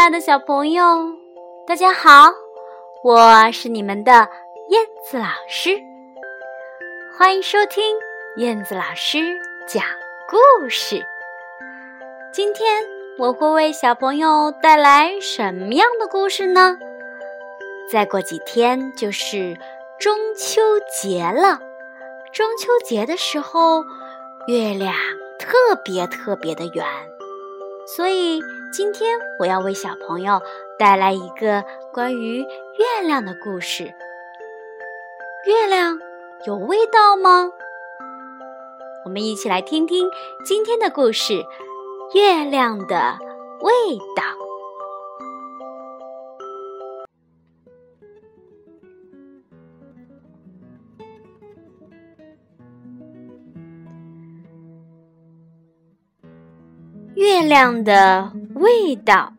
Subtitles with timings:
[0.00, 0.82] 亲爱的小朋友，
[1.66, 2.32] 大家好，
[3.04, 4.12] 我是你们的
[4.70, 5.78] 燕子老师，
[7.18, 7.84] 欢迎收听
[8.38, 9.18] 燕子老师
[9.68, 9.84] 讲
[10.26, 11.04] 故事。
[12.32, 12.82] 今天
[13.18, 16.78] 我会为小朋友带来什么样的故事呢？
[17.92, 19.54] 再过几天就是
[19.98, 20.62] 中秋
[21.02, 21.60] 节了，
[22.32, 23.84] 中秋节的时候，
[24.46, 24.94] 月亮
[25.38, 26.86] 特别特别的圆，
[27.86, 28.40] 所以。
[28.72, 30.40] 今天我要为小朋友
[30.78, 33.92] 带来一个关于月亮的故事。
[35.44, 35.98] 月亮
[36.46, 37.50] 有味道吗？
[39.04, 40.08] 我们一起来听听
[40.44, 41.32] 今天的故事
[42.14, 43.18] 《月亮的
[43.60, 43.72] 味
[44.14, 44.22] 道》。
[57.16, 59.32] 月亮的味道。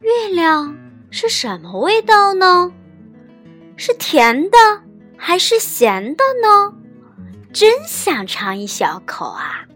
[0.00, 0.74] 月亮
[1.10, 2.72] 是什么味道呢？
[3.76, 4.56] 是甜的
[5.18, 6.74] 还是咸的呢？
[7.52, 9.66] 真想尝一小口啊！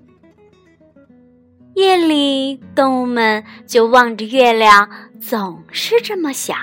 [1.75, 4.89] 夜里，动物们就望着月亮，
[5.21, 6.57] 总是这么想。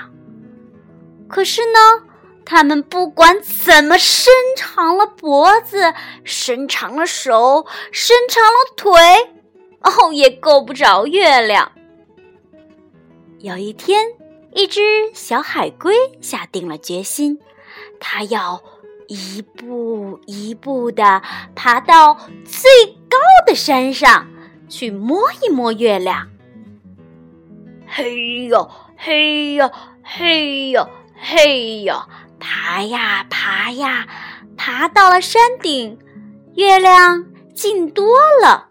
[1.28, 2.04] 可是呢？
[2.46, 8.92] 他们不管怎么伸长了脖子，伸长了手，伸长了腿，
[9.80, 11.72] 哦，也够不着月亮。
[13.40, 14.12] 有一天，
[14.54, 14.80] 一只
[15.12, 17.40] 小海龟下定了决心，
[17.98, 18.62] 它要
[19.08, 21.20] 一步一步地
[21.56, 24.28] 爬到最高的山上
[24.68, 26.28] 去摸一摸月亮。
[27.88, 29.70] 嘿呦，嘿呦，
[30.02, 31.94] 嘿呦，嘿呦！
[32.38, 34.06] 爬呀爬呀，
[34.56, 35.98] 爬到了山顶，
[36.54, 37.24] 月亮
[37.54, 38.06] 近多
[38.42, 38.68] 了。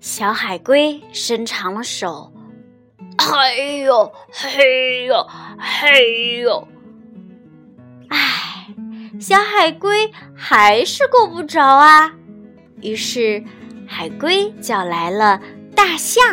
[0.00, 2.32] 小海龟伸长了手，
[3.18, 5.26] 嘿呦嘿呦
[5.58, 6.66] 嘿呦！
[8.08, 8.66] 唉，
[9.20, 12.12] 小海龟还是够不着啊。
[12.80, 13.44] 于是，
[13.86, 15.40] 海龟叫来了
[15.74, 16.24] 大象。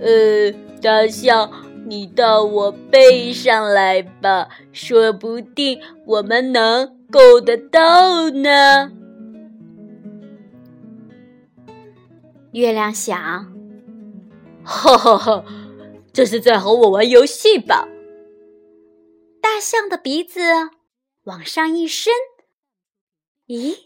[0.00, 0.50] 呃，
[0.82, 1.48] 大象。
[1.88, 8.90] 你到我背上来吧，说不定我们能够得到呢。
[12.50, 13.16] 月亮想
[14.64, 15.44] ：“哈哈哈，
[16.12, 17.86] 这是在和我玩游戏吧？”
[19.40, 20.40] 大象的鼻子
[21.24, 22.12] 往上一伸，
[23.46, 23.76] 咦，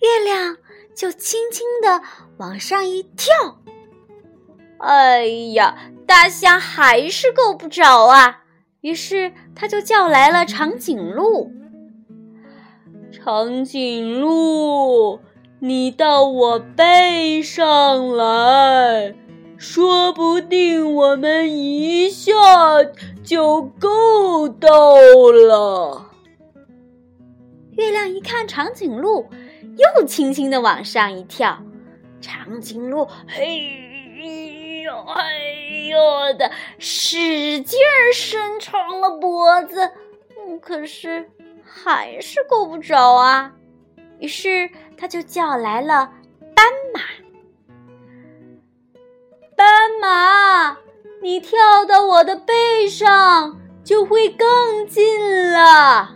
[0.00, 0.56] 月亮
[0.96, 2.02] 就轻轻的
[2.38, 3.62] 往上一跳。
[4.78, 5.76] 哎呀，
[6.06, 8.42] 大象还是够不着啊！
[8.82, 11.50] 于是他就叫来了长颈鹿。
[13.10, 15.18] 长颈鹿，
[15.58, 19.14] 你到我背上来，
[19.56, 22.32] 说不定我们一下
[23.24, 24.94] 就够到
[25.32, 26.10] 了。
[27.72, 29.26] 月亮一看长颈鹿，
[29.98, 31.58] 又轻轻的往上一跳。
[32.20, 33.82] 长颈鹿，嘿。
[34.88, 39.90] 哎呦的，使劲儿伸长了脖子，
[40.60, 41.30] 可是
[41.64, 43.52] 还是够不着啊。
[44.18, 46.12] 于是他就叫来了
[46.54, 47.00] 斑马。
[49.56, 49.66] 斑
[50.00, 50.76] 马，
[51.22, 56.14] 你跳到我的背上就会更近了。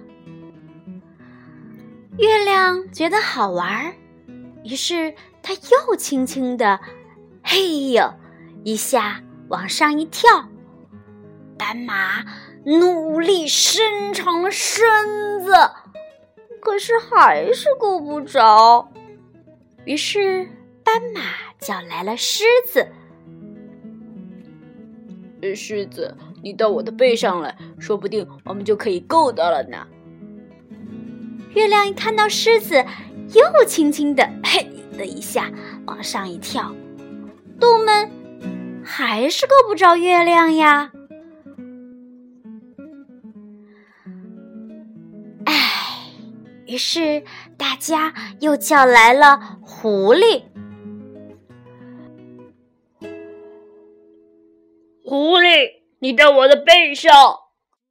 [2.18, 3.94] 月亮觉得好玩，
[4.62, 6.78] 于是它又轻轻的，
[7.42, 8.12] 嘿呦。
[8.62, 10.48] 一下往上一跳，
[11.58, 12.24] 斑马
[12.64, 15.52] 努力伸长了身子，
[16.60, 18.92] 可是还是够不着。
[19.86, 20.46] 于是
[20.84, 21.22] 斑马
[21.58, 22.86] 叫来了狮子
[25.56, 29.86] ：“狮子，你到我的背上来，说不定我们就可以够到了呢。”
[31.54, 32.84] 月亮一看到狮子，
[33.34, 34.68] 又轻轻的嘿
[34.98, 35.50] 的一下
[35.86, 36.70] 往上一跳，
[37.58, 38.19] 动物们。
[38.92, 40.90] 还是够不着月亮呀！
[45.46, 45.54] 唉，
[46.66, 47.22] 于是
[47.56, 50.42] 大家又叫来了狐狸。
[55.04, 57.12] 狐狸，你到我的背上，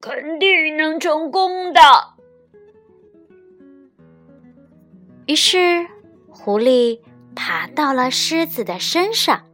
[0.01, 1.79] 肯定能成功的。
[5.27, 5.87] 于是，
[6.27, 6.99] 狐狸
[7.33, 9.48] 爬到了狮子的身上。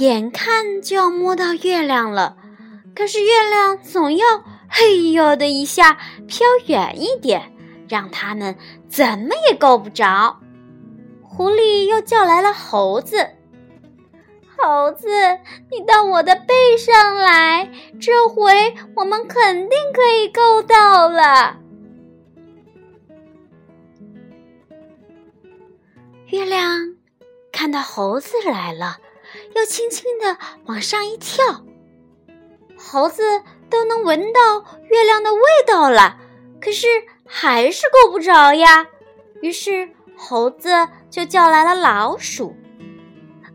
[0.00, 2.38] 眼看就要摸到月亮了，
[2.96, 4.26] 可是月亮总要
[4.66, 7.52] “嘿呦”的一下飘远一点，
[7.86, 8.56] 让他们
[8.88, 10.40] 怎么也够不着。
[11.22, 13.28] 狐狸又叫来了猴子
[14.56, 15.06] ：“猴子，
[15.70, 17.70] 你到我的背上来，
[18.00, 21.58] 这回我们肯定可以够到了。”
[26.28, 26.96] 月亮
[27.52, 28.96] 看到猴子来了，
[29.54, 30.36] 又轻轻的
[30.66, 31.64] 往上一跳。
[32.78, 33.22] 猴子
[33.68, 36.18] 都能闻到月亮的味道了，
[36.60, 36.86] 可是
[37.26, 38.86] 还是够不着呀。
[39.42, 40.70] 于是猴子
[41.10, 42.54] 就叫来了老鼠：“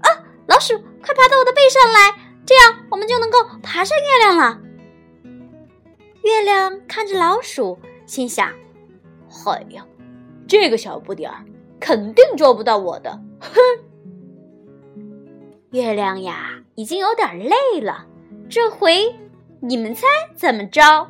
[0.01, 0.09] 啊，
[0.47, 4.59] 老鼠，快爬到我的背上来，这样我们就能够爬上月亮了。”
[6.23, 8.51] 月亮看着老鼠，心想
[9.29, 9.85] ：“嗨呀，
[10.47, 11.45] 这个小不点儿
[11.79, 13.59] 肯定捉不到我的。”哼！
[15.75, 18.05] 月亮呀，已经有点累了，
[18.49, 19.13] 这回。
[19.59, 21.09] 你们猜怎么着？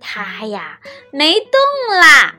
[0.00, 0.80] 它呀
[1.12, 1.52] 没动
[2.00, 2.34] 啦。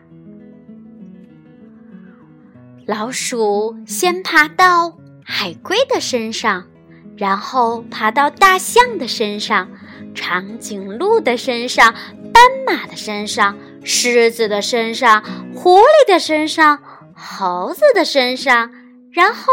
[2.86, 6.68] 老鼠先爬到海龟的身上，
[7.16, 9.70] 然后爬到大象的身上、
[10.14, 11.94] 长颈鹿的身上、
[12.34, 15.24] 斑马的身上、狮子的身上、
[15.56, 16.80] 狐狸的身上、
[17.16, 18.70] 猴子的身上，
[19.12, 19.46] 然后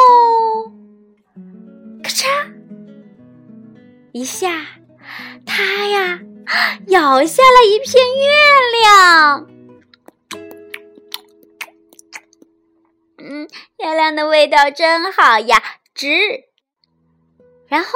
[2.11, 2.27] 咔嚓
[4.11, 4.67] 一下。
[5.47, 6.21] 它呀，
[6.89, 8.27] 咬下了一片月
[8.83, 9.47] 亮。
[13.19, 13.49] 嗯，
[13.79, 15.63] 月亮的味道真好呀，
[15.95, 16.09] 值。
[17.69, 17.91] 然后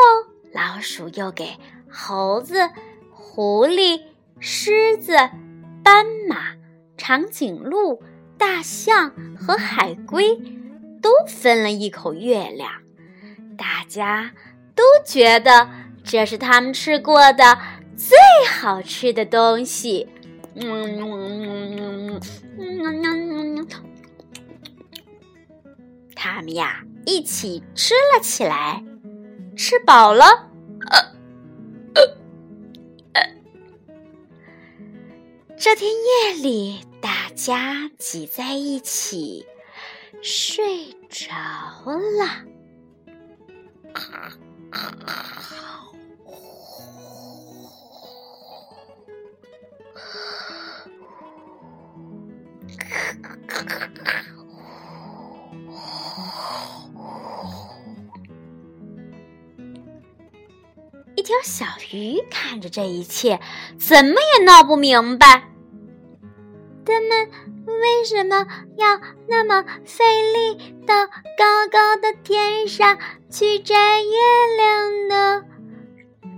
[0.52, 1.56] 老鼠又给
[1.90, 2.70] 猴子、
[3.10, 4.00] 狐狸、
[4.38, 5.12] 狮子、
[5.82, 6.54] 斑马、
[6.96, 8.00] 长颈鹿、
[8.38, 10.36] 大象和海龟
[11.02, 12.83] 都分了一口月亮。
[13.56, 14.32] 大家
[14.74, 15.68] 都觉得。
[16.06, 17.58] 这是他们吃过的
[17.96, 20.06] 最好吃的东西。
[20.54, 22.20] 嗯，
[26.14, 28.84] 他们呀一起吃了起来，
[29.56, 30.26] 吃饱了，
[35.56, 39.46] 这天夜里，大家挤在一起
[40.20, 41.30] 睡着
[42.18, 42.44] 了。
[61.16, 63.40] 一条小鱼看着这一切，
[63.78, 65.43] 怎么也闹不明白，
[66.84, 67.30] 他们
[67.66, 68.46] 为什么
[68.76, 72.98] 要那么费力到高高的天上
[73.30, 74.10] 去摘月
[74.56, 75.42] 亮呢？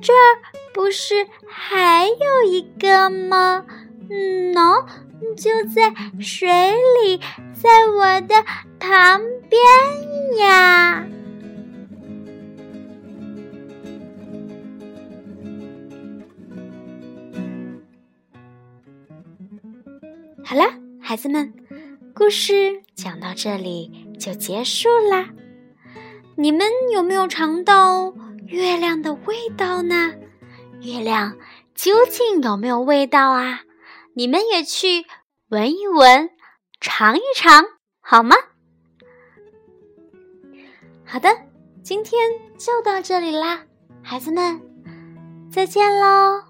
[0.01, 0.39] 这儿
[0.73, 3.65] 不是还有一个吗？
[4.09, 4.85] 喏。
[5.35, 6.47] 就在水
[7.03, 7.19] 里，
[7.55, 8.35] 在我的
[8.79, 11.07] 旁边呀。
[20.57, 20.73] 好了，
[21.03, 21.53] 孩子们，
[22.15, 25.29] 故事讲到这里就结束啦。
[26.35, 28.15] 你们有没有尝到
[28.47, 30.15] 月亮的味道呢？
[30.81, 31.37] 月亮
[31.75, 33.65] 究竟有没有味道啊？
[34.15, 35.05] 你们也去
[35.51, 36.31] 闻一闻，
[36.81, 37.63] 尝一尝，
[38.01, 38.35] 好吗？
[41.05, 41.29] 好的，
[41.83, 43.61] 今天就到这里啦，
[44.03, 44.59] 孩子们，
[45.53, 46.46] 再见喽。